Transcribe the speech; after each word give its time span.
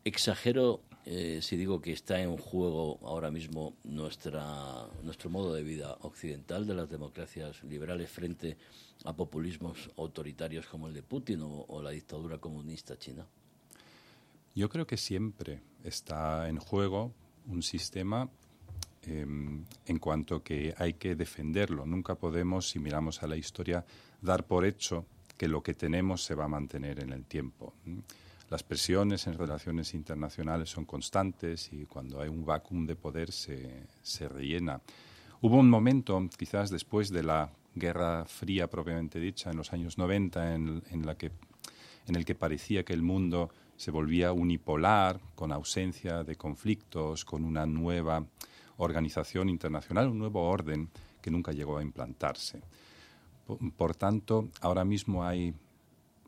Exagero 0.04 0.80
eh, 1.06 1.40
si 1.42 1.56
digo 1.56 1.80
que 1.80 1.92
está 1.92 2.20
en 2.20 2.36
juego 2.36 2.98
ahora 3.02 3.30
mismo 3.30 3.74
nuestra, 3.84 4.86
nuestro 5.02 5.30
modo 5.30 5.54
de 5.54 5.62
vida 5.62 5.96
occidental 6.02 6.66
de 6.66 6.74
las 6.74 6.90
democracias 6.90 7.64
liberales 7.64 8.10
frente 8.10 8.58
a 9.04 9.14
populismos 9.14 9.90
autoritarios 9.96 10.66
como 10.66 10.88
el 10.88 10.94
de 10.94 11.02
Putin 11.02 11.40
o 11.42 11.82
la 11.82 11.90
dictadura 11.90 12.38
comunista 12.38 12.98
china. 12.98 13.26
Yo 14.54 14.68
creo 14.68 14.86
que 14.86 14.96
siempre 14.96 15.62
está 15.84 16.48
en 16.48 16.58
juego 16.58 17.14
un 17.46 17.62
sistema 17.62 18.28
em, 19.02 19.64
en 19.86 19.98
cuanto 19.98 20.42
que 20.42 20.74
hay 20.76 20.94
que 20.94 21.14
defenderlo. 21.14 21.86
Nunca 21.86 22.16
podemos, 22.16 22.68
si 22.68 22.78
miramos 22.78 23.22
a 23.22 23.26
la 23.26 23.36
historia, 23.36 23.84
dar 24.20 24.46
por 24.46 24.64
hecho 24.64 25.06
que 25.36 25.48
lo 25.48 25.62
que 25.62 25.74
tenemos 25.74 26.24
se 26.24 26.34
va 26.34 26.44
a 26.44 26.48
mantener 26.48 27.02
en 27.02 27.12
el 27.12 27.24
tiempo. 27.24 27.74
Las 28.50 28.62
presiones 28.62 29.26
en 29.26 29.38
relaciones 29.38 29.94
internacionales 29.94 30.68
son 30.68 30.84
constantes 30.84 31.72
y 31.72 31.86
cuando 31.86 32.20
hay 32.20 32.28
un 32.28 32.44
vacuum 32.44 32.84
de 32.84 32.96
poder 32.96 33.30
se, 33.30 33.86
se 34.02 34.28
rellena. 34.28 34.80
Hubo 35.40 35.56
un 35.56 35.70
momento, 35.70 36.20
quizás 36.36 36.68
después 36.68 37.10
de 37.10 37.22
la 37.22 37.50
Guerra 37.74 38.24
Fría 38.26 38.68
propiamente 38.68 39.20
dicha, 39.20 39.50
en 39.50 39.56
los 39.56 39.72
años 39.72 39.96
90, 39.96 40.54
en, 40.54 40.82
en, 40.90 41.06
la 41.06 41.16
que, 41.16 41.30
en 42.06 42.16
el 42.16 42.24
que 42.24 42.34
parecía 42.34 42.84
que 42.84 42.92
el 42.92 43.02
mundo 43.02 43.50
se 43.80 43.90
volvía 43.90 44.30
unipolar, 44.34 45.18
con 45.34 45.52
ausencia 45.52 46.22
de 46.22 46.36
conflictos, 46.36 47.24
con 47.24 47.46
una 47.46 47.64
nueva 47.64 48.22
organización 48.76 49.48
internacional, 49.48 50.08
un 50.08 50.18
nuevo 50.18 50.42
orden 50.42 50.90
que 51.22 51.30
nunca 51.30 51.52
llegó 51.52 51.78
a 51.78 51.82
implantarse. 51.82 52.60
Por, 53.78 53.96
tanto, 53.96 54.50
ahora 54.60 54.84
mismo 54.84 55.24
hay 55.24 55.54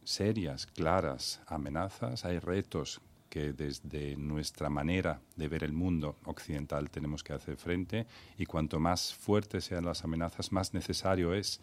serias, 0.03 0.64
claras 0.64 1.42
amenazas, 1.47 2.25
hay 2.25 2.39
retos 2.39 3.03
que 3.28 3.53
desde 3.53 4.16
nuestra 4.16 4.71
manera 4.71 5.21
de 5.37 5.49
ver 5.49 5.62
el 5.62 5.75
mundo 5.75 6.16
occidental 6.25 6.88
tenemos 6.88 7.22
que 7.22 7.34
hacer 7.34 7.59
frente 7.59 8.06
y 8.38 8.47
cuanto 8.47 8.81
más 8.81 9.12
fuertes 9.12 9.65
sean 9.65 9.84
las 9.84 10.05
amenazas, 10.05 10.53
más 10.53 10.72
necesario 10.72 11.34
es 11.34 11.60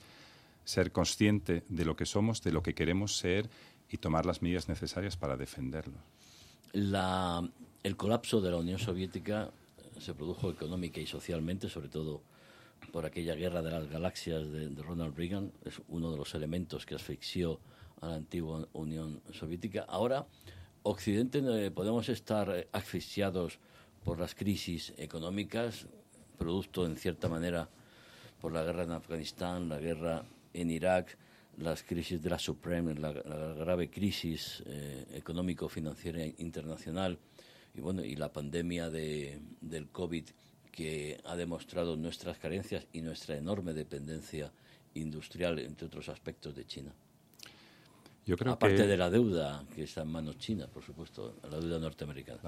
ser 0.65 0.91
consciente 0.91 1.63
de 1.67 1.83
lo 1.83 1.95
que 1.95 2.05
somos, 2.05 2.43
de 2.43 2.51
lo 2.51 2.61
que 2.61 2.75
queremos 2.75 3.17
ser 3.17 3.49
y 3.89 3.97
tomar 3.97 4.25
las 4.25 4.41
medidas 4.41 4.69
necesarias 4.69 5.17
para 5.17 5.37
defenderlo. 5.37 5.99
el 6.73 7.95
colapso 7.97 8.41
de 8.41 8.51
la 8.51 8.57
Unión 8.57 8.79
Soviética 8.79 9.51
se 9.99 10.13
produjo 10.13 10.49
económica 10.49 10.99
y 10.99 11.07
socialmente, 11.07 11.69
sobre 11.69 11.89
todo 11.89 12.21
por 12.91 13.05
aquella 13.05 13.35
guerra 13.35 13.61
de 13.61 13.71
las 13.71 13.89
galaxias 13.89 14.49
de, 14.51 14.69
Ronald 14.81 15.15
Reagan, 15.15 15.51
es 15.65 15.81
uno 15.89 16.11
de 16.11 16.17
los 16.17 16.33
elementos 16.35 16.85
que 16.85 16.95
asfixió 16.95 17.59
a 18.01 18.07
la 18.07 18.15
antigua 18.15 18.67
Unión 18.73 19.21
Soviética. 19.33 19.85
Ahora, 19.87 20.25
Occidente 20.83 21.39
eh, 21.39 21.71
podemos 21.71 22.07
estar 22.09 22.67
asfixiados 22.71 23.59
por 24.03 24.19
las 24.19 24.33
crisis 24.33 24.93
económicas, 24.97 25.87
producto 26.37 26.85
en 26.85 26.95
cierta 26.95 27.27
manera 27.27 27.69
por 28.39 28.53
la 28.53 28.63
guerra 28.63 28.83
en 28.83 28.91
Afganistán, 28.91 29.67
la 29.67 29.79
guerra 29.79 30.23
en 30.53 30.71
Irak, 30.71 31.17
las 31.59 31.83
crisis 31.83 32.21
de 32.21 32.29
la 32.29 32.39
Supreme, 32.39 32.95
la, 32.95 33.11
grave 33.11 33.89
crisis 33.89 34.63
eh, 34.65 35.05
económico-financiera 35.13 36.25
internacional 36.37 37.17
y 37.75 37.81
bueno 37.81 38.03
y 38.03 38.15
la 38.15 38.31
pandemia 38.31 38.89
de, 38.89 39.39
del 39.61 39.89
COVID 39.89 40.25
que 40.71 41.19
ha 41.25 41.35
demostrado 41.35 41.95
nuestras 41.97 42.37
carencias 42.37 42.87
y 42.93 43.01
nuestra 43.01 43.35
enorme 43.35 43.73
dependencia 43.73 44.51
industrial, 44.93 45.59
entre 45.59 45.87
otros 45.87 46.09
aspectos, 46.09 46.55
de 46.55 46.65
China. 46.65 46.93
Yo 48.25 48.37
creo 48.37 48.53
Aparte 48.53 48.85
de 48.85 48.97
la 48.97 49.09
deuda 49.09 49.65
que 49.75 49.83
está 49.83 50.03
en 50.03 50.09
manos 50.09 50.37
chinas, 50.37 50.69
por 50.69 50.83
supuesto, 50.83 51.35
la 51.49 51.59
deuda 51.59 51.79
norteamericana. 51.79 52.39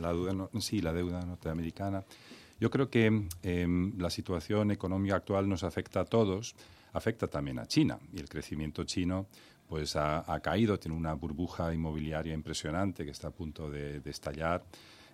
La, 0.00 0.12
deuda, 0.12 0.50
sí, 0.60 0.80
la 0.80 0.92
deuda 0.92 1.24
norteamericana. 1.24 2.04
Yo 2.60 2.70
creo 2.70 2.90
que 2.90 3.28
em, 3.42 3.98
la 3.98 4.10
situación 4.10 4.72
económica 4.72 5.16
actual 5.16 5.48
nos 5.48 5.62
afecta 5.62 6.00
a 6.00 6.04
todos 6.04 6.56
afecta 6.92 7.26
también 7.26 7.58
a 7.58 7.66
China 7.66 7.98
y 8.12 8.18
el 8.18 8.28
crecimiento 8.28 8.84
chino 8.84 9.26
pues 9.68 9.96
ha, 9.96 10.40
caído, 10.40 10.78
tiene 10.78 10.96
una 10.96 11.12
burbuja 11.12 11.74
inmobiliaria 11.74 12.32
impresionante 12.32 13.04
que 13.04 13.10
está 13.10 13.28
a 13.28 13.30
punto 13.30 13.70
de, 13.70 14.00
estallar 14.06 14.64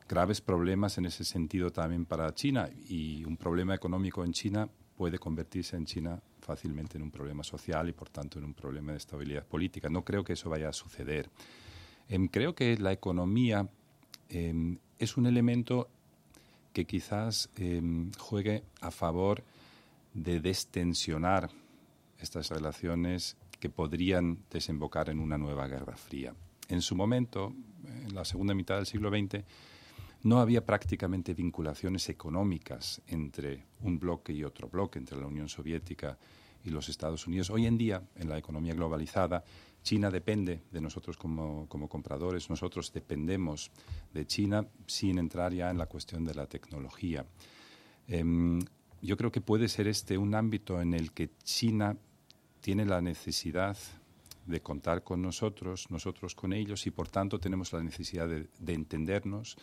graves 0.08 0.40
problemas 0.40 0.96
en 0.98 1.06
ese 1.06 1.24
sentido 1.24 1.72
también 1.72 2.04
para 2.04 2.32
China 2.34 2.70
y 2.88 3.24
un 3.24 3.36
problema 3.36 3.74
económico 3.74 4.24
en 4.24 4.32
China 4.32 4.68
puede 4.96 5.18
convertirse 5.18 5.76
en 5.76 5.86
China 5.86 6.22
fácilmente 6.40 6.96
en 6.96 7.02
un 7.02 7.10
problema 7.10 7.42
social 7.42 7.88
y 7.88 7.92
por 7.92 8.10
tanto 8.10 8.38
en 8.38 8.44
un 8.44 8.54
problema 8.54 8.92
de 8.92 8.98
estabilidad 8.98 9.44
política. 9.44 9.88
No 9.88 10.04
creo 10.04 10.22
que 10.22 10.34
eso 10.34 10.48
vaya 10.50 10.68
a 10.68 10.72
suceder. 10.72 11.28
Em, 12.08 12.28
creo 12.28 12.54
que 12.54 12.76
la 12.78 12.92
economía 12.92 13.68
em, 14.28 14.78
es 14.98 15.16
un 15.16 15.26
elemento 15.26 15.88
que 16.72 16.84
quizás 16.84 17.50
em, 17.56 18.12
juegue 18.18 18.62
a 18.80 18.90
favor 18.90 19.42
de 20.12 20.38
destensionar 20.38 21.50
estas 22.24 22.48
relaciones 22.48 23.36
que 23.60 23.70
podrían 23.70 24.40
desembocar 24.50 25.08
en 25.08 25.20
una 25.20 25.38
nueva 25.38 25.68
guerra 25.68 25.96
fría. 25.96 26.34
En 26.68 26.82
su 26.82 26.96
momento, 26.96 27.54
en 27.86 28.14
la 28.14 28.24
segunda 28.24 28.54
mitad 28.54 28.76
del 28.76 28.86
siglo 28.86 29.10
XX, 29.10 29.44
no 30.24 30.40
había 30.40 30.64
prácticamente 30.64 31.34
vinculaciones 31.34 32.08
económicas 32.08 33.02
entre 33.06 33.66
un 33.82 33.98
bloque 33.98 34.32
y 34.32 34.42
otro 34.42 34.68
bloque, 34.68 34.98
entre 34.98 35.18
la 35.18 35.26
Unión 35.26 35.48
Soviética 35.48 36.18
y 36.64 36.70
los 36.70 36.88
Estados 36.88 37.26
Unidos. 37.26 37.50
Hoy 37.50 37.66
en 37.66 37.76
día, 37.76 38.02
en 38.16 38.30
la 38.30 38.38
economía 38.38 38.74
globalizada, 38.74 39.44
China 39.82 40.10
depende 40.10 40.62
de 40.72 40.80
nosotros 40.80 41.18
como, 41.18 41.68
compradores, 41.68 42.48
nosotros 42.48 42.90
dependemos 42.90 43.70
de 44.14 44.26
China 44.26 44.66
sin 44.86 45.18
entrar 45.18 45.52
ya 45.52 45.70
en 45.70 45.76
la 45.76 45.86
cuestión 45.86 46.24
de 46.24 46.34
la 46.34 46.46
tecnología. 46.46 47.26
Em, 48.08 48.60
yo 49.02 49.18
creo 49.18 49.30
que 49.30 49.42
puede 49.42 49.68
ser 49.68 49.86
este 49.86 50.16
un 50.16 50.34
ámbito 50.34 50.80
en 50.80 50.94
el 50.94 51.12
que 51.12 51.28
China 51.42 51.99
tiene 52.64 52.87
la 52.87 53.02
necesidad 53.02 53.76
de 54.46 54.62
contar 54.62 55.05
con 55.05 55.20
nosotros, 55.20 55.90
nosotros 55.90 56.34
con 56.34 56.55
ellos, 56.55 56.87
y 56.87 56.90
por 56.90 57.08
tanto 57.08 57.38
tenemos 57.38 57.75
la 57.75 57.82
necesidad 57.82 58.26
de, 58.26 58.72
entendernos 58.72 59.58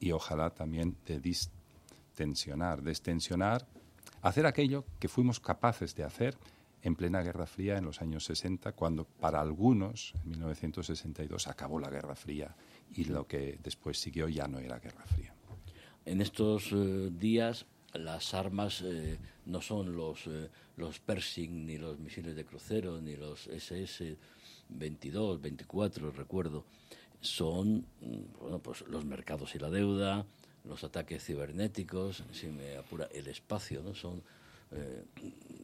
y 0.00 0.12
ojalá 0.12 0.48
también 0.48 0.96
de 1.04 1.20
distensionar, 1.20 2.80
destensionar, 2.80 3.66
hacer 4.22 4.46
aquello 4.46 4.86
que 4.98 5.08
fuimos 5.08 5.40
capaces 5.40 5.94
de 5.94 6.04
hacer 6.04 6.38
en 6.80 6.96
plena 6.96 7.20
Guerra 7.20 7.44
Fría 7.44 7.76
en 7.76 7.84
los 7.84 8.00
años 8.00 8.24
60, 8.24 8.72
cuando 8.72 9.04
para 9.04 9.38
algunos, 9.38 10.14
en 10.24 10.30
1962, 10.30 11.48
acabó 11.48 11.78
la 11.78 11.90
Guerra 11.90 12.16
Fría 12.16 12.56
y 12.94 13.04
lo 13.04 13.26
que 13.26 13.58
después 13.62 14.00
siguió 14.00 14.26
ya 14.26 14.48
no 14.48 14.58
era 14.58 14.78
Guerra 14.78 15.04
Fría. 15.04 15.34
En 16.06 16.22
estos 16.22 16.72
eh, 16.72 17.10
días 17.12 17.66
las 17.94 18.34
armas 18.34 18.82
eh, 18.82 19.18
no 19.46 19.60
son 19.60 19.96
los, 19.96 20.26
eh, 20.26 20.50
los 20.76 20.98
Pershing, 21.00 21.66
ni 21.66 21.78
los 21.78 21.98
misiles 21.98 22.36
de 22.36 22.44
crucero, 22.44 23.00
ni 23.00 23.16
los 23.16 23.48
SS-22, 23.48 25.40
24, 25.40 26.10
recuerdo. 26.10 26.64
Son 27.20 27.86
mm, 28.00 28.40
bueno, 28.40 28.58
pues 28.60 28.82
los 28.82 29.04
mercados 29.04 29.54
y 29.54 29.58
la 29.58 29.70
deuda, 29.70 30.26
los 30.64 30.84
ataques 30.84 31.24
cibernéticos, 31.24 32.24
si 32.32 32.48
me 32.48 32.76
apura, 32.76 33.08
el 33.12 33.26
espacio, 33.28 33.82
¿no? 33.82 33.94
Son 33.94 34.22
eh, 34.72 35.04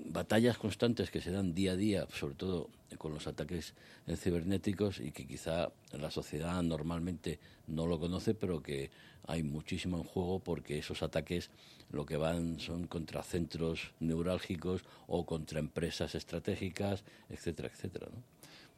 batallas 0.06 0.58
constantes 0.58 1.10
que 1.10 1.20
se 1.20 1.30
dan 1.30 1.54
día 1.54 1.72
a 1.72 1.76
día, 1.76 2.06
sobre 2.12 2.34
todo 2.34 2.70
con 2.98 3.12
los 3.12 3.26
ataques 3.26 3.74
cibernéticos 4.16 5.00
y 5.00 5.10
que 5.10 5.26
quizá 5.26 5.72
la 5.92 6.10
sociedad 6.10 6.62
normalmente 6.62 7.40
no 7.66 7.86
lo 7.86 7.98
conoce, 7.98 8.34
pero 8.34 8.62
que 8.62 8.90
hay 9.26 9.42
muchísimo 9.42 9.96
en 9.96 10.04
juego 10.04 10.38
porque 10.38 10.78
esos 10.78 11.02
ataques 11.02 11.50
lo 11.90 12.06
que 12.06 12.16
van 12.16 12.60
son 12.60 12.86
contra 12.86 13.22
centros 13.22 13.92
neurálgicos 14.00 14.84
o 15.06 15.26
contra 15.26 15.58
empresas 15.58 16.14
estratégicas, 16.14 17.04
etcétera, 17.28 17.68
etcétera. 17.68 18.08
¿no? 18.12 18.22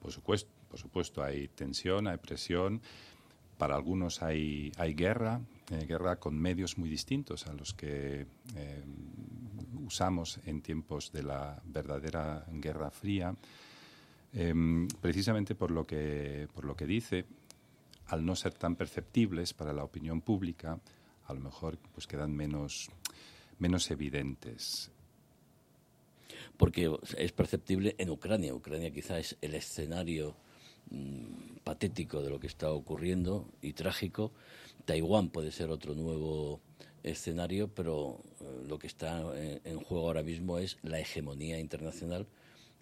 Por 0.01 0.13
supuesto, 0.13 0.51
por 0.71 0.79
supuesto, 0.79 1.23
hay 1.23 1.49
tensión, 1.49 2.07
hay 2.07 2.19
presión. 2.19 2.81
Para 3.59 3.75
algunos 3.75 4.23
hay, 4.23 4.71
guerra, 4.95 5.41
eh, 5.71 5.87
guerra 5.87 6.17
con 6.17 6.39
medios 6.39 6.77
muy 6.77 6.91
distintos 6.91 7.47
a 7.47 7.55
los 7.55 7.73
que 7.73 8.27
eh, 8.55 8.85
usamos 9.85 10.41
en 10.45 10.61
tiempos 10.61 11.11
de 11.11 11.23
la 11.23 11.63
verdadera 11.65 12.45
Guerra 12.51 12.91
Fría, 12.91 13.35
em, 14.33 14.87
precisamente 15.01 15.55
por 15.55 15.71
lo, 15.71 15.87
que, 15.87 16.49
por 16.55 16.67
lo 16.67 16.77
que 16.77 16.87
dice, 16.87 17.25
al 18.09 18.25
no 18.25 18.37
ser 18.37 18.53
tan 18.55 18.77
perceptibles 18.77 19.55
para 19.55 19.73
la 19.73 19.85
opinión 19.85 20.21
pública, 20.21 20.79
a 21.27 21.35
lo 21.35 21.41
mejor 21.41 21.79
pues 21.95 22.07
quedan 22.07 22.35
menos, 22.35 22.91
menos 23.59 23.91
evidentes. 23.91 24.91
Porque 26.57 26.95
es 27.17 27.33
perceptible 27.33 27.95
en 27.99 28.11
Ucrania. 28.11 28.55
Ucrania 28.55 28.91
quizá 28.91 29.19
es 29.19 29.37
el 29.41 29.55
escenario 29.55 30.37
mm, 30.91 31.59
patético 31.65 32.23
de 32.23 32.31
lo 32.31 32.41
que 32.41 32.47
está 32.47 32.71
ocurriendo 32.71 33.49
y 33.63 33.73
trágico. 33.73 34.33
Taiwán 34.85 35.31
puede 35.31 35.51
ser 35.51 35.71
otro 35.71 35.95
nuevo 35.95 36.61
escenario, 37.03 37.69
pero 37.69 38.21
eh, 38.41 38.65
lo 38.69 38.79
que 38.79 38.87
está 38.87 39.21
en, 39.37 39.81
juego 39.81 40.07
ahora 40.07 40.23
mismo 40.23 40.59
es 40.59 40.79
la 40.83 40.99
hegemonía 41.01 41.59
internacional 41.59 42.27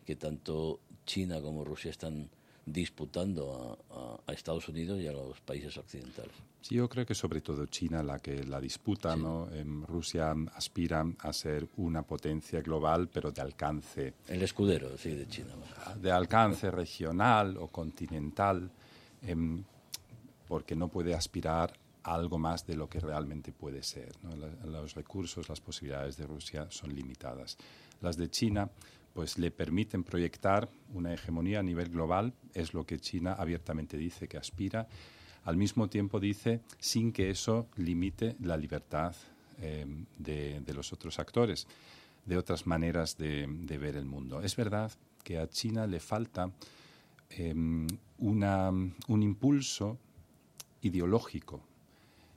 que 0.05 0.17
tanto 0.17 0.81
China 1.06 1.41
como 1.41 1.65
Rusia 1.65 1.91
están 1.91 2.29
disputando 2.66 3.78
a, 4.26 4.32
Estados 4.32 4.69
Unidos 4.69 5.00
y 5.00 5.06
a 5.06 5.12
los 5.12 5.40
países 5.40 5.76
occidentales. 5.76 6.32
Sí, 6.61 6.75
yo 6.76 6.88
creo 6.88 7.06
que 7.06 7.14
sobre 7.14 7.40
todo 7.40 7.66
China 7.66 8.02
la 8.02 8.19
que 8.19 8.43
la 8.44 8.61
disputa, 8.61 9.14
¿no? 9.14 9.49
En 9.52 9.87
Rusia 9.87 10.34
aspira 10.55 11.05
a 11.20 11.32
ser 11.32 11.69
una 11.76 12.02
potencia 12.02 12.61
global, 12.62 13.08
pero 13.12 13.31
de 13.31 13.43
alcance. 13.43 14.14
El 14.26 14.43
escudero, 14.43 14.96
sí, 14.96 15.11
de 15.11 15.28
China. 15.28 15.55
De 16.00 16.11
alcance 16.11 16.70
regional 16.70 17.56
o 17.58 17.69
continental, 17.69 18.70
em, 19.22 19.62
porque 20.49 20.75
no 20.75 20.88
puede 20.88 21.14
aspirar 21.14 21.78
algo 22.02 22.38
más 22.38 22.67
de 22.67 22.76
lo 22.76 22.88
que 22.88 23.00
realmente 23.00 23.52
puede 23.52 23.82
ser. 23.82 24.12
los 24.64 24.94
recursos, 24.94 25.49
las 25.49 25.60
posibilidades 25.60 26.17
de 26.17 26.26
Rusia 26.26 26.67
son 26.70 26.94
limitadas. 26.94 27.56
Las 28.00 28.17
de 28.17 28.28
China 28.31 28.69
pues 29.14 29.38
le 29.38 29.50
permiten 29.50 30.05
proyectar 30.05 30.69
una 30.93 31.14
hegemonía 31.14 31.61
a 31.61 31.62
nivel 31.62 31.88
global, 31.88 32.34
es 32.52 32.75
lo 32.75 32.84
que 32.84 32.99
China 32.99 33.32
abiertamente 33.32 33.96
dice 33.96 34.28
que 34.28 34.37
aspira. 34.37 34.87
Al 35.44 35.56
mismo 35.56 35.88
tiempo 35.88 36.20
dice 36.20 36.61
sin 36.78 37.12
que 37.12 37.31
eso 37.31 37.69
limite 37.76 38.37
la 38.40 38.56
libertad 38.56 39.14
eh, 39.61 39.87
de, 40.19 40.75
los 40.75 40.93
otros 40.93 41.19
actores, 41.19 41.66
de 42.26 42.37
otras 42.37 42.66
maneras 42.66 43.16
de, 43.16 43.46
ver 43.81 43.96
el 43.96 44.05
mundo. 44.05 44.43
Es 44.43 44.56
verdad 44.56 44.93
que 45.22 45.38
a 45.38 45.49
China 45.49 45.87
le 45.87 46.00
falta 46.00 46.50
eh, 47.31 47.55
un 47.55 49.22
impulso 49.22 49.99
ideológico 50.82 51.62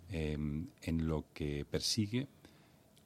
Em, 0.10 0.68
en 0.84 1.06
lo 1.06 1.26
que 1.34 1.66
persigue, 1.66 2.28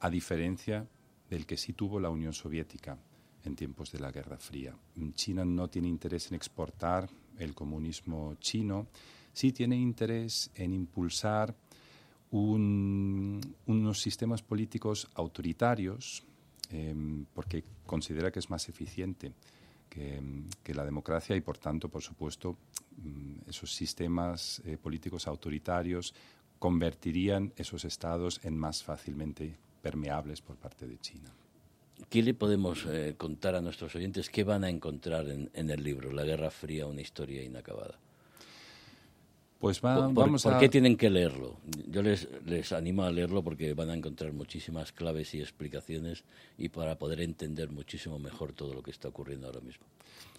a 0.01 0.09
diferencia 0.11 0.87
del 1.31 1.47
que 1.47 1.57
sí 1.57 1.73
tuvo 1.73 1.99
la 1.99 2.11
Unión 2.11 2.31
Soviética 2.31 2.99
en 3.43 3.55
tiempos 3.55 3.91
de 3.91 3.99
la 3.99 4.11
Guerra 4.11 4.37
Fría. 4.37 4.75
China 5.13 5.45
no 5.45 5.69
tiene 5.69 5.87
interés 5.87 6.27
en 6.27 6.35
exportar 6.35 7.09
el 7.37 7.53
comunismo 7.53 8.35
chino, 8.39 8.87
sí 9.33 9.51
tiene 9.51 9.75
interés 9.75 10.51
en 10.55 10.73
impulsar 10.73 11.55
unos 12.31 14.01
sistemas 14.01 14.41
políticos 14.41 15.09
autoritarios 15.15 16.23
em, 16.69 17.25
porque 17.33 17.63
considera 17.85 18.31
que 18.31 18.39
es 18.39 18.49
más 18.49 18.69
eficiente 18.69 19.33
que, 19.89 20.73
la 20.73 20.85
democracia 20.85 21.35
y, 21.35 21.41
por 21.41 21.57
tanto, 21.57 21.89
por 21.89 22.01
supuesto, 22.01 22.57
mm, 23.03 23.49
esos 23.49 23.75
sistemas 23.75 24.61
eh, 24.63 24.77
políticos 24.77 25.27
autoritarios 25.27 26.13
convertirían 26.59 27.51
esos 27.57 27.83
estados 27.83 28.39
en 28.43 28.57
más 28.57 28.83
fácilmente 28.83 29.57
permeables 29.81 30.41
por 30.41 30.55
parte 30.55 30.87
de 30.87 30.97
China. 30.99 31.33
¿Qué 32.09 32.21
le 32.23 32.33
podemos 32.33 32.85
eh, 32.87 33.15
contar 33.17 33.55
a 33.55 33.61
nuestros 33.61 33.95
oyentes? 33.95 34.29
¿Qué 34.29 34.43
van 34.43 34.63
a 34.63 34.69
encontrar 34.69 35.27
en, 35.29 35.69
el 35.69 35.83
libro, 35.83 36.11
La 36.11 36.23
Guerra 36.23 36.51
Fría, 36.51 36.85
una 36.85 37.01
historia 37.01 37.43
inacabada? 37.43 37.99
Pues 39.59 39.79
vamos 39.79 40.41
¿por 40.41 40.57
qué 40.57 40.69
tienen 40.69 40.97
que 40.97 41.11
leerlo? 41.11 41.57
Yo 41.87 42.01
les, 42.01 42.27
les 42.47 42.71
animo 42.71 43.03
a 43.03 43.11
leerlo 43.11 43.43
porque 43.43 43.75
van 43.75 43.91
a 43.91 43.93
encontrar 43.93 44.33
muchísimas 44.33 44.91
claves 44.91 45.35
y 45.35 45.39
explicaciones 45.39 46.23
y 46.57 46.69
para 46.69 46.97
poder 46.97 47.21
entender 47.21 47.69
muchísimo 47.69 48.17
mejor 48.17 48.53
todo 48.53 48.73
lo 48.73 48.81
que 48.81 48.89
está 48.89 49.09
ocurriendo 49.09 49.45
ahora 49.45 49.61
mismo. 49.61 49.85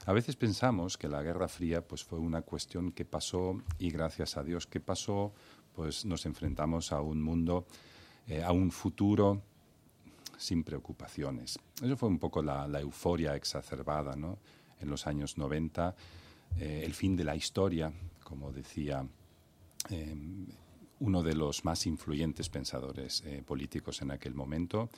A 0.07 0.13
veces 0.13 0.35
pensamos 0.35 0.99
que 0.99 1.07
la 1.07 1.23
Guerra 1.23 1.47
Fría 1.47 1.87
pues, 1.87 2.03
fue 2.03 2.19
una 2.19 2.43
cuestión 2.43 2.91
que 2.91 3.05
pasó 3.05 3.63
y 3.79 3.91
gracias 3.91 4.37
a 4.37 4.43
Dios 4.43 4.67
que 4.67 4.81
pasó 4.81 5.33
pues 5.73 6.05
nos 6.05 6.27
enfrentamos 6.27 6.93
a 6.93 7.01
un 7.01 7.23
mundo, 7.23 7.67
eh, 8.27 8.43
a 8.43 8.53
un 8.53 8.71
futuro 8.71 9.43
sin 10.43 10.65
preocupaciones. 10.65 11.59
Eso 11.83 11.97
fue 11.97 12.09
un 12.09 12.19
poco 12.19 12.43
la, 12.43 12.67
euforia 12.81 13.35
exacerbada 13.37 14.17
¿no? 14.17 14.39
en 14.81 14.91
los 14.91 15.07
años 15.07 15.39
90, 15.39 15.95
eh, 16.59 16.83
el 16.85 16.95
fin 16.95 17.17
de 17.17 17.25
la 17.25 17.37
historia, 17.37 17.93
como 18.25 18.53
decía 18.53 19.07
eh, 19.91 20.17
uno 21.01 21.23
de 21.23 21.35
los 21.35 21.65
más 21.65 21.87
influyentes 21.87 22.49
pensadores 22.49 23.25
políticos 23.47 24.03
en 24.03 24.13
aquel 24.13 24.35
momento. 24.35 24.89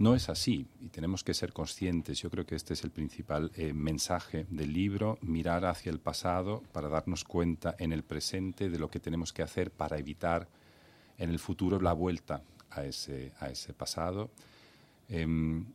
No 0.00 0.14
es 0.14 0.30
así 0.30 0.66
y 0.80 0.88
tenemos 0.88 1.22
que 1.22 1.34
ser 1.34 1.52
conscientes. 1.52 2.22
Yo 2.22 2.30
creo 2.30 2.46
que 2.46 2.54
este 2.54 2.72
es 2.72 2.84
el 2.84 2.90
principal 2.90 3.52
eh, 3.54 3.74
mensaje 3.74 4.46
del 4.48 4.72
libro, 4.72 5.18
mirar 5.20 5.66
hacia 5.66 5.90
el 5.90 6.00
pasado 6.00 6.62
para 6.72 6.88
darnos 6.88 7.22
cuenta 7.22 7.76
en 7.78 7.92
el 7.92 8.02
presente 8.02 8.70
de 8.70 8.78
lo 8.78 8.88
que 8.88 8.98
tenemos 8.98 9.34
que 9.34 9.42
hacer 9.42 9.70
para 9.70 9.98
evitar 9.98 10.48
en 11.18 11.28
el 11.28 11.38
futuro 11.38 11.78
la 11.82 11.92
vuelta 11.92 12.42
a 12.70 12.86
ese 12.86 13.74
pasado. 13.76 14.30
Em, 15.10 15.66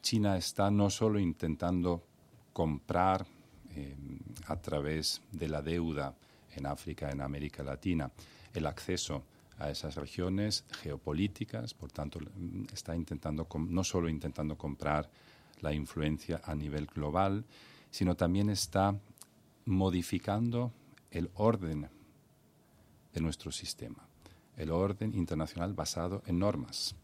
China 0.00 0.36
está 0.36 0.70
no 0.70 0.88
solo 0.90 1.18
intentando 1.18 2.04
comprar 2.52 3.26
em, 3.74 4.18
a 4.46 4.56
través 4.56 5.20
de 5.32 5.48
la 5.48 5.60
deuda 5.60 6.14
en 6.54 6.66
África, 6.66 7.10
en 7.10 7.20
América 7.20 7.64
Latina, 7.64 8.10
el 8.54 8.66
acceso 8.66 9.24
a 9.58 9.70
esas 9.70 9.96
regiones 9.96 10.64
geopolíticas, 10.82 11.74
por 11.74 11.90
tanto 11.90 12.20
está 12.72 12.94
intentando 12.94 13.48
no 13.58 13.82
solo 13.82 14.08
intentando 14.08 14.56
comprar 14.56 15.10
la 15.60 15.72
influencia 15.72 16.40
a 16.44 16.54
nivel 16.54 16.86
global, 16.86 17.44
sino 17.90 18.14
también 18.14 18.50
está 18.50 18.94
modificando 19.64 20.72
el 21.10 21.30
orden 21.34 21.88
de 23.12 23.20
nuestro 23.20 23.50
sistema, 23.50 24.06
el 24.56 24.70
orden 24.70 25.14
internacional 25.14 25.72
basado 25.72 26.22
en 26.26 26.38
normas. 26.38 26.94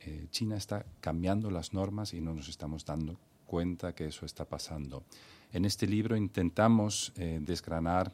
Eh, 0.00 0.26
China 0.30 0.56
está 0.56 0.84
cambiando 1.00 1.50
las 1.50 1.72
normas 1.72 2.14
y 2.14 2.20
no 2.20 2.34
nos 2.34 2.48
estamos 2.48 2.84
dando 2.84 3.18
cuenta 3.46 3.94
que 3.94 4.06
eso 4.06 4.26
está 4.26 4.44
pasando. 4.44 5.04
En 5.52 5.64
este 5.64 5.86
libro 5.86 6.16
intentamos 6.16 7.12
eh, 7.16 7.38
desgranar 7.42 8.12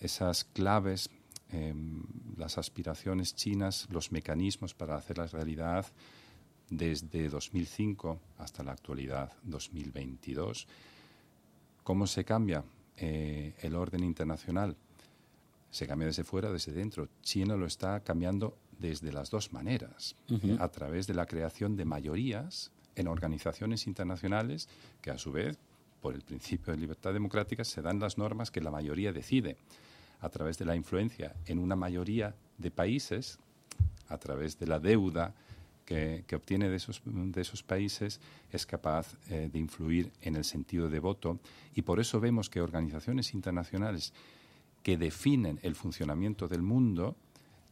esas 0.00 0.44
claves 0.44 1.10
Em, 1.50 2.02
las 2.36 2.58
aspiraciones 2.58 3.34
chinas, 3.34 3.88
los 3.90 4.12
mecanismos 4.12 4.74
para 4.74 4.96
hacerlas 4.96 5.32
realidad 5.32 5.86
desde 6.68 7.30
2005 7.30 8.20
hasta 8.36 8.62
la 8.62 8.72
actualidad 8.72 9.32
2022. 9.44 10.68
¿Cómo 11.82 12.06
se 12.06 12.24
cambia 12.24 12.64
eh, 12.98 13.54
el 13.62 13.74
orden 13.76 14.04
internacional? 14.04 14.76
Se 15.70 15.86
cambia 15.86 16.08
desde 16.08 16.24
fuera, 16.24 16.52
desde 16.52 16.72
dentro. 16.72 17.08
China 17.22 17.56
lo 17.56 17.64
está 17.64 18.00
cambiando 18.00 18.58
desde 18.78 19.12
las 19.12 19.30
dos 19.30 19.52
maneras, 19.52 20.14
a 20.58 20.68
través 20.68 21.06
de 21.06 21.14
la 21.14 21.26
creación 21.26 21.76
de 21.76 21.84
mayorías 21.84 22.70
en 22.94 23.08
organizaciones 23.08 23.86
internacionales 23.86 24.68
que 25.00 25.10
a 25.10 25.18
su 25.18 25.32
vez, 25.32 25.58
por 26.00 26.14
el 26.14 26.22
principio 26.22 26.72
de 26.72 26.80
libertad 26.80 27.12
democrática, 27.12 27.64
se 27.64 27.82
dan 27.82 27.98
las 27.98 28.18
normas 28.18 28.50
que 28.50 28.60
la 28.60 28.70
mayoría 28.70 29.12
decide 29.12 29.56
a 30.20 30.28
través 30.28 30.58
de 30.58 30.64
la 30.64 30.76
influencia 30.76 31.34
en 31.46 31.58
una 31.58 31.76
mayoría 31.76 32.34
de 32.56 32.70
países, 32.70 33.38
a 34.08 34.18
través 34.18 34.58
de 34.58 34.66
la 34.66 34.80
deuda 34.80 35.34
que, 35.84 36.24
obtiene 36.34 36.68
de 36.68 36.76
esos, 36.76 37.00
de 37.04 37.40
esos 37.40 37.62
países, 37.62 38.20
es 38.52 38.66
capaz 38.66 39.16
eh, 39.30 39.48
de 39.50 39.58
influir 39.58 40.12
en 40.20 40.36
el 40.36 40.44
sentido 40.44 40.90
de 40.90 41.00
voto. 41.00 41.38
Y 41.74 41.82
por 41.82 41.98
eso 41.98 42.20
vemos 42.20 42.50
que 42.50 42.60
organizaciones 42.60 43.32
internacionales 43.32 44.12
que 44.82 44.98
definen 44.98 45.58
el 45.62 45.74
funcionamiento 45.74 46.46
del 46.46 46.62
mundo 46.62 47.16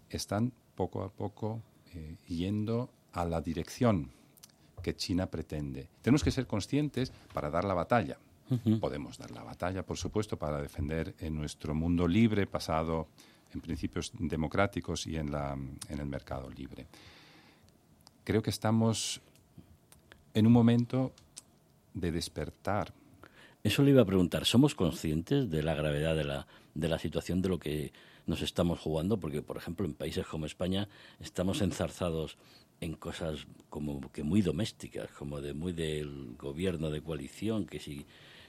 están 0.08 0.52
poco 0.76 1.02
a 1.02 1.10
poco 1.10 1.62
eh, 1.94 2.16
yendo 2.28 2.90
a 3.12 3.24
la 3.24 3.40
dirección 3.40 4.12
que 4.82 4.94
China 4.94 5.26
pretende. 5.26 5.88
Tenemos 6.02 6.22
que 6.22 6.30
ser 6.30 6.46
conscientes 6.46 7.12
para 7.32 7.50
dar 7.50 7.64
la 7.64 7.74
batalla. 7.74 8.18
Podemos 8.78 9.18
dar 9.18 9.32
la 9.32 9.42
batalla, 9.42 9.82
por 9.84 9.96
supuesto, 9.96 10.36
para 10.36 10.62
defender 10.62 11.16
en 11.18 11.34
nuestro 11.34 11.74
mundo 11.74 12.06
libre, 12.06 12.44
basado 12.44 13.08
en 13.52 13.60
principios 13.60 14.12
democráticos 14.16 15.08
y 15.08 15.16
en, 15.16 15.32
la, 15.32 15.58
en 15.88 15.98
el 15.98 16.06
mercado 16.06 16.48
libre. 16.50 16.86
Creo 18.22 18.42
que 18.42 18.50
estamos 18.50 19.20
en 20.32 20.46
un 20.46 20.52
momento 20.52 21.12
de 21.94 22.12
despertar. 22.12 22.92
Eso 23.64 23.82
le 23.82 23.90
iba 23.90 24.02
a 24.02 24.06
preguntar. 24.06 24.44
¿Somos 24.44 24.76
conscientes 24.76 25.50
de 25.50 25.64
la 25.64 25.74
gravedad 25.74 26.14
de 26.14 26.24
la, 26.24 26.46
de 26.74 26.88
la 26.88 27.00
situación, 27.00 27.42
de 27.42 27.48
lo 27.48 27.58
que 27.58 27.92
nos 28.26 28.42
estamos 28.42 28.78
jugando? 28.78 29.18
Porque, 29.18 29.42
por 29.42 29.56
ejemplo, 29.56 29.86
en 29.86 29.94
países 29.94 30.26
como 30.26 30.46
España 30.46 30.88
estamos 31.20 31.60
enzarzados 31.62 32.36
en 32.80 32.94
cosas 32.94 33.46
como 33.70 34.12
que 34.12 34.22
muy 34.22 34.42
domésticas, 34.42 35.10
como 35.12 35.40
de 35.40 35.54
muy 35.54 35.72
del 35.72 36.36
gobierno 36.36 36.90
de 36.90 37.00
coalición, 37.00 37.66
que 37.66 37.80
si 37.80 38.04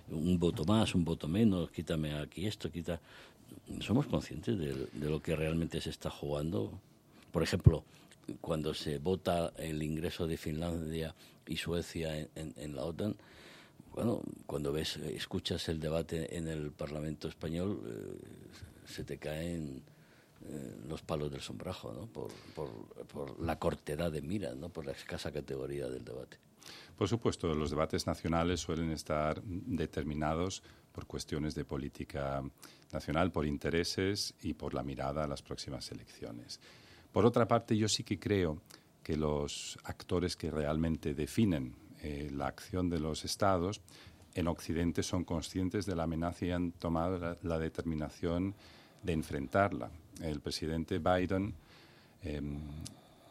un 0.10 0.38
voto 0.40 0.66
más, 0.66 0.96
un 0.96 1.06
voto 1.06 1.28
menos, 1.28 1.72
quítame 1.72 2.14
aquí 2.14 2.46
esto, 2.46 2.72
quita. 2.72 3.00
¿Somos 3.80 4.08
conscientes 4.08 4.58
de, 4.58 4.88
lo 5.08 5.22
que 5.22 5.36
realmente 5.36 5.80
se 5.80 5.90
está 5.90 6.10
jugando? 6.10 6.80
Por 7.32 7.44
ejemplo, 7.44 7.84
cuando 8.42 8.74
se 8.74 8.98
vota 8.98 9.54
el 9.58 9.82
ingreso 9.82 10.28
de 10.28 10.38
Finlandia 10.38 11.16
y 11.46 11.56
Suecia 11.56 12.28
en 12.36 12.76
la 12.76 12.84
OTAN, 12.84 13.16
bueno, 13.98 14.22
cuando 14.46 14.72
ves, 14.72 14.98
escuchas 14.98 15.70
el 15.70 15.80
debate 15.80 16.38
en 16.38 16.48
el 16.48 16.70
Parlamento 16.70 17.28
español, 17.28 17.82
eh, 17.84 18.28
se 18.88 19.04
te 19.04 19.18
caen 19.18 19.84
eh, 20.46 20.78
los 20.88 21.02
palos 21.02 21.32
del 21.32 21.42
sombrajo, 21.42 21.94
¿no? 21.94 22.08
Por, 22.08 22.32
por, 22.56 23.40
la 23.40 23.60
cortedad 23.60 24.12
de 24.12 24.22
miras, 24.22 24.56
¿no? 24.56 24.70
Por 24.70 24.86
la 24.86 24.94
escasa 24.94 25.32
categoría 25.32 25.88
del 25.88 26.04
debate. 26.04 26.38
Por 26.96 27.08
supuesto, 27.08 27.54
los 27.54 27.70
debates 27.70 28.08
nacionales 28.08 28.60
suelen 28.60 28.92
estar 28.92 29.42
determinados 29.44 30.64
por 30.92 31.06
cuestiones 31.06 31.54
de 31.56 31.64
política 31.64 32.44
nacional, 32.92 33.32
por 33.32 33.46
intereses 33.46 34.34
y 34.42 34.54
por 34.54 34.74
la 34.74 34.84
mirada 34.84 35.24
a 35.24 35.28
las 35.28 35.42
próximas 35.42 35.92
elecciones. 35.92 36.60
Por 37.12 37.26
otra 37.26 37.48
parte, 37.48 37.78
yo 37.78 37.88
sí 37.88 38.04
que 38.04 38.20
creo 38.20 38.62
que 39.04 39.16
los 39.16 39.78
actores 39.84 40.36
que 40.36 40.52
realmente 40.52 41.14
definen 41.14 41.76
eh, 42.02 42.30
la 42.32 42.48
acción 42.48 42.90
de 42.90 43.00
los 43.00 43.26
estados, 43.26 43.82
en 44.34 44.48
Occidente 44.48 45.02
son 45.02 45.24
conscientes 45.24 45.86
de 45.86 45.96
la 45.96 46.04
amenaza 46.04 46.46
y 46.46 46.52
han 46.52 46.72
tomado 46.74 47.38
la, 47.42 47.60
determinación 47.60 48.54
de 49.04 49.14
enfrentarla. 49.14 49.90
El 50.22 50.40
presidente 50.42 51.00
Biden 51.00 51.54
em, 52.24 52.60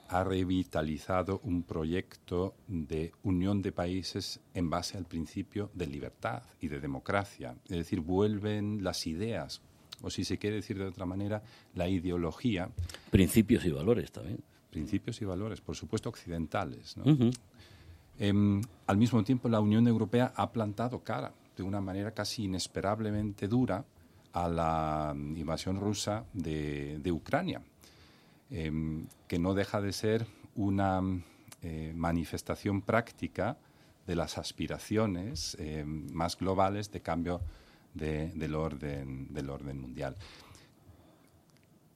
ha 0.08 0.22
revitalizado 0.22 1.40
un 1.44 1.62
proyecto 1.62 2.54
de 2.68 3.12
unión 3.24 3.62
de 3.62 3.72
países 3.72 4.40
en 4.54 4.70
base 4.70 4.96
al 4.96 5.04
principio 5.04 5.70
de 5.74 5.86
libertad 5.86 6.42
y 6.60 6.68
de 6.68 6.80
democracia. 6.80 7.56
Es 7.64 7.76
decir, 7.76 8.00
vuelven 8.00 8.84
las 8.84 9.06
ideas, 9.06 9.60
o 10.02 10.10
si 10.10 10.24
se 10.24 10.38
quiere 10.38 10.56
decir 10.56 10.78
de 10.78 10.84
otra 10.84 11.06
manera, 11.06 11.42
la 11.74 11.88
ideología. 11.88 12.70
Principios 13.10 13.64
y 13.64 13.70
valores 13.70 14.12
también. 14.12 14.42
Principios 14.70 15.20
y 15.22 15.24
valores, 15.24 15.60
por 15.60 15.74
supuesto, 15.74 16.08
occidentales. 16.08 16.96
¿no? 16.96 17.30
Em, 18.18 18.62
al 18.86 18.96
mismo 18.96 19.24
tiempo, 19.24 19.48
la 19.48 19.60
Unión 19.60 19.88
Europea 19.88 20.32
ha 20.36 20.52
plantado 20.52 21.00
cara 21.00 21.32
de 21.56 21.62
una 21.62 21.80
manera 21.80 22.12
casi 22.12 22.44
inesperablemente 22.44 23.48
dura 23.48 23.84
a 24.36 24.48
la 24.48 25.14
invasión 25.16 25.80
rusa 25.80 26.26
de, 26.34 27.10
Ucrania, 27.10 27.62
em, 28.50 29.06
que 29.26 29.38
no 29.38 29.54
deja 29.54 29.80
de 29.80 29.92
ser 29.94 30.26
una 30.54 31.00
eh, 31.62 31.94
manifestación 31.96 32.82
práctica 32.82 33.56
de 34.06 34.14
las 34.14 34.36
aspiraciones 34.36 35.56
em, 35.58 36.12
más 36.12 36.36
globales 36.36 36.92
de 36.92 37.00
cambio 37.00 37.40
del, 37.94 38.54
orden, 38.54 39.32
del 39.32 39.48
orden 39.48 39.80
mundial. 39.80 40.16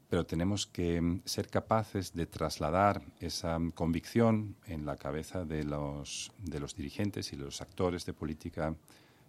Pero 0.09 0.25
tenemos 0.25 0.67
que 0.67 0.99
mm, 0.99 1.21
ser 1.27 1.49
capaces 1.49 2.15
de 2.15 2.25
trasladar 2.25 3.03
esa 3.21 3.59
convicción 3.75 4.57
en 4.65 4.87
la 4.87 4.97
cabeza 4.97 5.45
de 5.45 5.65
los, 5.65 6.33
de 6.39 6.59
los 6.59 6.75
dirigentes 6.75 7.35
y 7.35 7.37
los 7.37 7.61
actores 7.61 8.07
de 8.07 8.15
política 8.15 8.75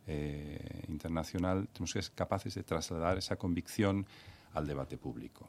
eh, 0.07 0.83
internacional, 0.87 1.67
tenemos 1.71 1.93
que 1.93 2.01
ser 2.01 2.13
capaces 2.13 2.55
de 2.55 2.63
trasladar 2.63 3.17
esa 3.17 3.35
convicción 3.35 4.05
al 4.53 4.67
debate 4.67 4.97
público, 4.97 5.47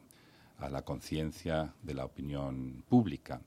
a 0.59 0.69
la 0.69 0.83
conciencia 0.83 1.73
de 1.81 1.93
la 1.93 2.05
opinión 2.05 2.83
pública, 2.87 3.41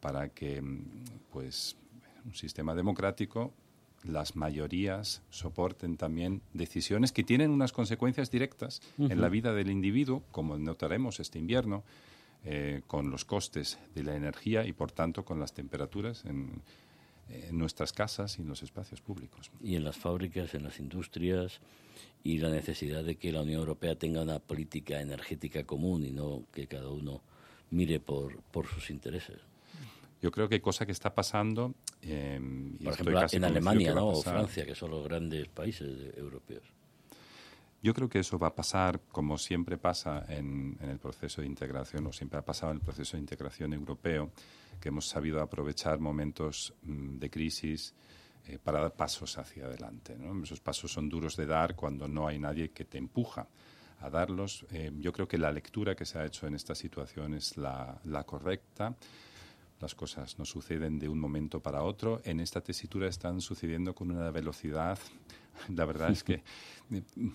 para 0.00 0.28
que 0.28 0.60
mm, 0.60 0.84
pues, 1.30 1.76
un 2.24 2.34
sistema 2.34 2.74
democrático 2.74 3.52
las 4.04 4.36
mayorías 4.36 5.22
soporten 5.30 5.96
también 5.96 6.40
decisiones 6.54 7.12
que 7.12 7.24
tienen 7.24 7.50
unas 7.50 7.72
consecuencias 7.72 8.30
directas 8.30 8.80
en 8.96 9.20
la 9.20 9.28
vida 9.28 9.52
del 9.52 9.70
individuo, 9.70 10.22
como 10.30 10.56
notaremos 10.56 11.18
este 11.18 11.38
invierno, 11.38 11.82
eh, 12.44 12.82
con 12.86 13.10
los 13.10 13.24
costes 13.24 13.78
de 13.96 14.04
la 14.04 14.14
energía 14.14 14.64
y, 14.64 14.72
por 14.72 14.92
tanto, 14.92 15.24
con 15.24 15.40
las 15.40 15.52
temperaturas 15.52 16.24
en, 16.24 16.62
nuestras 17.50 17.92
casas 17.92 18.38
y 18.38 18.42
en 18.42 18.48
los 18.48 18.62
espacios 18.62 19.00
públicos. 19.00 19.50
Y 19.62 19.76
en 19.76 19.84
las 19.84 19.96
fábricas, 19.96 20.54
en 20.54 20.64
las 20.64 20.78
industrias, 20.78 21.60
y 22.24 22.38
la 22.38 22.50
necesidad 22.50 23.04
de 23.04 23.16
que 23.16 23.32
la 23.32 23.42
Unión 23.42 23.60
Europea 23.60 23.94
tenga 23.94 24.22
una 24.22 24.38
política 24.38 25.00
energética 25.00 25.64
común 25.64 26.04
y 26.04 26.10
no 26.10 26.44
que 26.52 26.66
cada 26.66 26.88
uno 26.88 27.22
mire 27.70 28.00
por, 28.00 28.40
por 28.42 28.66
sus 28.66 28.90
intereses. 28.90 29.38
Yo 30.20 30.30
creo 30.32 30.48
que 30.48 30.60
cosa 30.60 30.84
que 30.84 30.92
está 30.92 31.14
pasando. 31.14 31.74
Eh, 32.02 32.40
Por 32.82 32.92
ejemplo, 32.92 33.20
en 33.30 33.44
Alemania 33.44 33.94
¿no? 33.94 34.08
o 34.08 34.22
Francia, 34.22 34.66
que 34.66 34.74
son 34.74 34.90
los 34.90 35.04
grandes 35.04 35.48
países 35.48 36.16
europeos. 36.16 36.64
Yo 37.80 37.94
creo 37.94 38.08
que 38.08 38.18
eso 38.18 38.38
va 38.38 38.48
a 38.48 38.54
pasar 38.54 39.00
como 39.12 39.38
siempre 39.38 39.78
pasa 39.78 40.24
en, 40.28 40.76
el 40.80 40.98
proceso 40.98 41.40
de 41.40 41.46
integración, 41.46 42.06
o 42.06 42.12
siempre 42.12 42.38
ha 42.38 42.44
pasado 42.44 42.72
en 42.72 42.78
el 42.78 42.82
proceso 42.82 43.16
de 43.16 43.20
integración 43.20 43.72
europeo, 43.72 44.32
que 44.80 44.88
hemos 44.88 45.06
sabido 45.06 45.40
aprovechar 45.40 46.00
momentos 46.00 46.74
mm, 46.82 47.18
de 47.18 47.30
crisis 47.30 47.94
eh, 48.46 48.58
para 48.58 48.80
dar 48.80 48.94
pasos 48.94 49.38
hacia 49.38 49.66
adelante. 49.66 50.16
Esos 50.42 50.60
pasos 50.60 50.92
son 50.92 51.08
duros 51.08 51.36
de 51.36 51.46
dar 51.46 51.76
cuando 51.76 52.08
no 52.08 52.26
hay 52.26 52.38
nadie 52.38 52.70
que 52.70 52.84
te 52.84 52.98
empuja 52.98 53.46
a 54.00 54.10
darlos. 54.10 54.66
Eh, 54.72 54.90
yo 54.98 55.12
creo 55.12 55.28
que 55.28 55.38
la 55.38 55.52
lectura 55.52 55.94
que 55.94 56.04
se 56.04 56.18
ha 56.18 56.24
hecho 56.24 56.48
en 56.48 56.54
esta 56.54 56.74
situación 56.74 57.34
es 57.34 57.56
la, 57.56 58.00
la 58.04 58.24
correcta 58.24 58.96
las 59.80 59.94
cosas 59.94 60.38
no 60.38 60.44
suceden 60.44 60.98
de 60.98 61.08
un 61.08 61.20
momento 61.20 61.60
para 61.60 61.82
otro. 61.82 62.20
En 62.24 62.40
esta 62.40 62.60
tesitura 62.60 63.08
están 63.08 63.40
sucediendo 63.40 63.94
con 63.94 64.10
una 64.10 64.30
velocidad, 64.30 64.98
la 65.68 65.84
verdad 65.84 66.10
es 66.10 66.24
que 66.24 66.42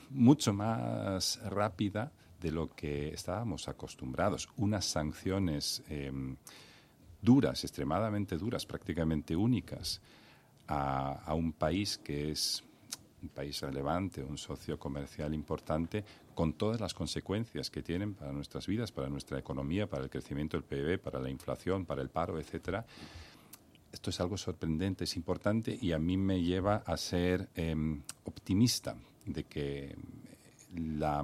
mucho 0.10 0.54
más 0.54 1.40
rápida 1.44 2.12
de 2.42 2.52
lo 2.52 2.70
que 2.76 3.14
estábamos 3.14 3.68
acostumbrados. 3.68 4.50
Unas 4.58 4.86
sanciones 4.86 5.82
em, 5.88 6.36
duras, 7.22 7.64
extremadamente 7.64 8.38
duras, 8.38 8.66
prácticamente 8.66 9.36
únicas, 9.36 10.02
a 10.68 11.34
un 11.36 11.52
país 11.54 11.98
que 11.98 12.32
es 12.32 12.64
un 13.24 13.30
país 13.30 13.62
relevante, 13.62 14.24
un 14.24 14.38
socio 14.38 14.78
comercial 14.78 15.34
importante, 15.34 16.04
con 16.36 16.54
todas 16.54 16.80
las 16.80 16.94
consecuencias 16.94 17.70
que 17.70 17.82
tienen 17.82 18.14
para 18.14 18.32
nuestras 18.32 18.68
vidas, 18.68 18.92
para 18.92 19.10
nuestra 19.10 19.40
economía, 19.40 19.88
para 19.88 20.04
el 20.04 20.10
crecimiento 20.10 20.58
del 20.58 20.66
PIB, 20.66 21.00
para 21.00 21.20
la 21.20 21.30
inflación, 21.30 21.86
para 21.86 22.02
el 22.02 22.10
paro, 22.10 22.40
etcétera. 22.40 22.86
Esto 23.94 24.10
es 24.10 24.20
algo 24.20 24.38
sorprendente, 24.38 25.06
es 25.06 25.16
importante 25.16 25.78
y 25.80 25.94
a 25.94 26.00
mí 26.00 26.18
me 26.18 26.42
lleva 26.42 26.78
a 26.86 26.98
ser 26.98 27.48
em, 27.56 28.02
optimista 28.26 28.98
de 29.26 29.44
que 29.46 29.96
la, 30.76 31.24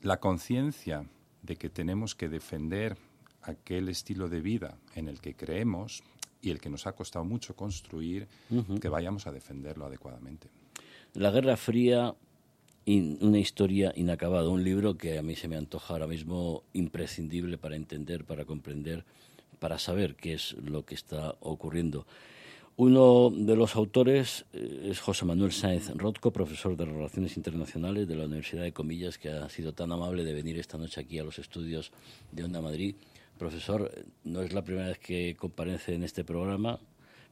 la 0.00 0.16
conciencia 0.18 1.06
de 1.42 1.56
que 1.56 1.68
tenemos 1.68 2.14
que 2.14 2.28
defender 2.28 2.96
aquel 3.42 3.88
estilo 3.90 4.28
de 4.28 4.40
vida 4.40 4.78
en 4.94 5.08
el 5.08 5.20
que 5.20 5.34
creemos 5.34 6.02
y 6.40 6.50
el 6.50 6.60
que 6.60 6.70
nos 6.70 6.86
ha 6.86 6.92
costado 6.92 7.24
mucho 7.24 7.54
construir, 7.54 8.26
que 8.80 8.88
vayamos 8.88 9.26
a 9.26 9.32
defenderlo 9.32 9.86
adecuadamente. 9.86 10.48
La 11.14 11.30
Guerra 11.30 11.56
Fría, 11.56 12.14
una 12.86 13.38
historia 13.38 13.92
inacabada, 13.96 14.48
un 14.48 14.62
libro 14.62 14.96
que 14.96 15.18
a 15.18 15.22
mí 15.22 15.34
se 15.34 15.48
me 15.48 15.56
antoja 15.56 15.94
ahora 15.94 16.06
mismo 16.06 16.62
imprescindible 16.72 17.58
para 17.58 17.76
entender, 17.76 18.24
para 18.24 18.44
comprender, 18.44 19.04
para 19.58 19.78
saber 19.78 20.16
qué 20.16 20.34
es 20.34 20.54
lo 20.54 20.84
que 20.84 20.94
está 20.94 21.34
ocurriendo. 21.40 22.06
Uno 22.76 23.30
de 23.30 23.56
los 23.56 23.74
autores 23.74 24.44
eh, 24.52 24.88
es 24.90 25.00
José 25.00 25.24
Manuel 25.24 25.52
Sáenz 25.52 25.90
Rotco, 25.96 26.30
profesor 26.30 26.76
de 26.76 26.84
Relaciones 26.84 27.36
Internacionales 27.36 28.06
de 28.06 28.16
la 28.16 28.26
Universidad 28.26 28.62
de 28.62 28.72
Comillas, 28.72 29.16
que 29.16 29.30
ha 29.30 29.48
sido 29.48 29.72
tan 29.72 29.92
amable 29.92 30.24
de 30.24 30.34
venir 30.34 30.58
esta 30.58 30.76
noche 30.76 31.00
aquí 31.00 31.18
a 31.18 31.24
los 31.24 31.38
estudios 31.38 31.90
de 32.32 32.44
Onda 32.44 32.60
Madrid 32.60 32.94
Profesor, 33.38 33.92
no 34.24 34.40
es 34.40 34.52
la 34.52 34.64
primera 34.64 34.88
vez 34.88 34.98
que 34.98 35.36
comparece 35.36 35.94
en 35.94 36.04
este 36.04 36.24
programa, 36.24 36.80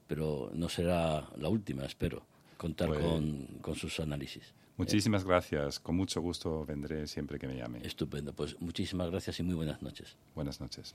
pero 0.07 0.51
no 0.55 0.69
será 0.69 1.31
la 1.39 1.49
última, 1.49 1.85
espero, 1.85 2.27
contar 2.59 2.89
pues 2.89 3.01
con, 3.01 3.47
con, 3.63 3.75
sus 3.75 4.01
análisis. 4.01 4.53
Muchísimas 4.77 5.25
gracias, 5.25 5.81
con 5.81 5.97
mucho 5.97 6.21
gusto 6.21 6.67
vendré 6.67 7.07
siempre 7.07 7.39
que 7.39 7.49
me 7.49 7.57
llame. 7.57 7.81
Estupendo, 7.83 8.35
pues 8.35 8.61
muchísimas 8.61 9.11
gracias 9.11 9.41
y 9.41 9.45
muy 9.45 9.55
buenas 9.55 9.81
noches. 9.81 10.17
Buenas 10.35 10.61
noches. 10.61 10.93